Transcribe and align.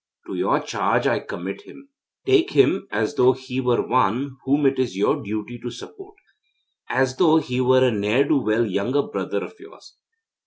To 0.25 0.33
your 0.33 0.59
charge 0.59 1.05
I 1.05 1.19
commit 1.19 1.61
him. 1.61 1.89
Take 2.25 2.53
him 2.53 2.87
as 2.89 3.13
though 3.13 3.33
he 3.33 3.61
were 3.61 3.85
one 3.85 4.37
whom 4.45 4.65
it 4.65 4.79
is 4.79 4.97
your 4.97 5.21
duty 5.21 5.59
to 5.59 5.69
support 5.69 6.15
as 6.89 7.17
though 7.17 7.37
he 7.37 7.61
were 7.61 7.85
a 7.87 7.91
ne'er 7.91 8.23
do 8.23 8.39
well 8.39 8.65
younger 8.65 9.03
brother 9.03 9.43
of 9.43 9.53
yours. 9.59 9.97